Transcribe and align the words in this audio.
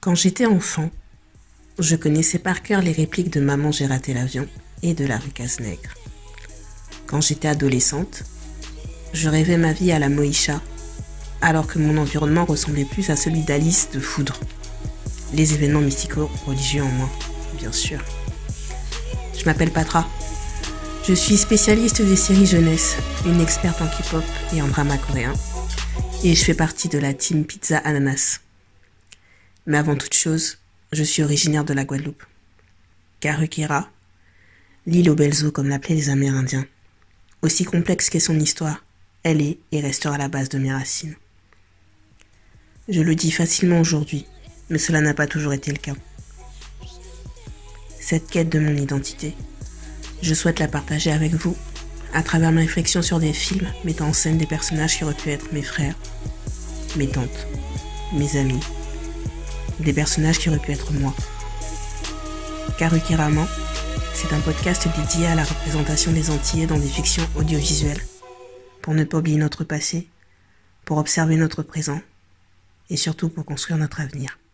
Quand 0.00 0.14
j'étais 0.14 0.46
enfant, 0.46 0.88
je 1.78 1.94
connaissais 1.94 2.38
par 2.38 2.62
cœur 2.62 2.80
les 2.80 2.92
répliques 2.92 3.28
de 3.30 3.38
Maman 3.38 3.70
j'ai 3.70 3.84
raté 3.84 4.14
l'avion 4.14 4.48
et 4.82 4.94
de 4.94 5.04
la 5.04 5.18
rue 5.18 5.28
Casse-Nègre. 5.28 5.94
Quand 7.06 7.20
j'étais 7.20 7.48
adolescente, 7.48 8.22
je 9.12 9.28
rêvais 9.28 9.58
ma 9.58 9.74
vie 9.74 9.92
à 9.92 9.98
la 9.98 10.08
Moïcha, 10.08 10.62
alors 11.42 11.66
que 11.66 11.78
mon 11.78 11.98
environnement 11.98 12.46
ressemblait 12.46 12.86
plus 12.86 13.10
à 13.10 13.16
celui 13.16 13.42
d'Alice 13.42 13.90
de 13.92 14.00
Foudre. 14.00 14.40
Les 15.34 15.52
événements 15.52 15.82
mystico 15.82 16.30
religieux 16.46 16.82
en 16.82 16.88
moi, 16.88 17.10
bien 17.58 17.70
sûr. 17.70 18.02
Je 19.38 19.44
m'appelle 19.44 19.70
Patra. 19.70 20.08
Je 21.06 21.12
suis 21.12 21.36
spécialiste 21.36 22.00
des 22.00 22.16
séries 22.16 22.46
jeunesse, 22.46 22.96
une 23.26 23.42
experte 23.42 23.82
en 23.82 23.86
K-pop 23.86 24.24
et 24.54 24.62
en 24.62 24.68
drama 24.68 24.96
coréen. 24.96 25.34
Et 26.24 26.34
je 26.34 26.42
fais 26.42 26.54
partie 26.54 26.88
de 26.88 26.98
la 26.98 27.12
team 27.12 27.44
Pizza 27.44 27.76
Ananas. 27.76 28.40
Mais 29.66 29.78
avant 29.78 29.96
toute 29.96 30.14
chose, 30.14 30.58
je 30.92 31.02
suis 31.02 31.22
originaire 31.22 31.64
de 31.64 31.74
la 31.74 31.84
Guadeloupe. 31.84 32.24
Karukira, 33.20 33.90
l'île 34.86 35.10
aux 35.10 35.14
belles 35.14 35.44
eaux 35.44 35.52
comme 35.52 35.68
l'appelaient 35.68 35.94
les 35.94 36.10
Amérindiens. 36.10 36.66
Aussi 37.42 37.64
complexe 37.64 38.10
qu'est 38.10 38.20
son 38.20 38.38
histoire, 38.38 38.84
elle 39.22 39.40
est 39.40 39.58
et 39.72 39.80
restera 39.80 40.18
la 40.18 40.28
base 40.28 40.48
de 40.48 40.58
mes 40.58 40.72
racines. 40.72 41.16
Je 42.88 43.02
le 43.02 43.14
dis 43.14 43.30
facilement 43.30 43.80
aujourd'hui, 43.80 44.26
mais 44.68 44.78
cela 44.78 45.00
n'a 45.00 45.14
pas 45.14 45.26
toujours 45.26 45.52
été 45.52 45.70
le 45.70 45.78
cas. 45.78 45.94
Cette 48.00 48.28
quête 48.28 48.48
de 48.48 48.58
mon 48.58 48.76
identité, 48.76 49.34
je 50.22 50.34
souhaite 50.34 50.58
la 50.58 50.68
partager 50.68 51.12
avec 51.12 51.34
vous 51.34 51.56
à 52.12 52.22
travers 52.22 52.50
mes 52.50 52.62
réflexions 52.62 53.02
sur 53.02 53.20
des 53.20 53.32
films 53.32 53.68
mettant 53.84 54.08
en 54.08 54.12
scène 54.12 54.38
des 54.38 54.46
personnages 54.46 54.96
qui 54.96 55.04
auraient 55.04 55.14
pu 55.14 55.30
être 55.30 55.52
mes 55.52 55.62
frères, 55.62 55.94
mes 56.96 57.08
tantes, 57.08 57.46
mes 58.12 58.36
amis, 58.36 58.60
des 59.80 59.92
personnages 59.92 60.38
qui 60.38 60.48
auraient 60.48 60.58
pu 60.58 60.72
être 60.72 60.92
moi. 60.92 61.14
Karukiraman, 62.78 63.46
c'est 64.14 64.32
un 64.32 64.40
podcast 64.40 64.88
dédié 64.96 65.26
à 65.26 65.34
la 65.34 65.44
représentation 65.44 66.12
des 66.12 66.30
Antillais 66.30 66.66
dans 66.66 66.78
des 66.78 66.88
fictions 66.88 67.26
audiovisuelles, 67.36 68.00
pour 68.82 68.94
ne 68.94 69.04
pas 69.04 69.18
oublier 69.18 69.38
notre 69.38 69.64
passé, 69.64 70.08
pour 70.84 70.98
observer 70.98 71.36
notre 71.36 71.62
présent 71.62 72.00
et 72.88 72.96
surtout 72.96 73.28
pour 73.28 73.44
construire 73.44 73.78
notre 73.78 74.00
avenir. 74.00 74.40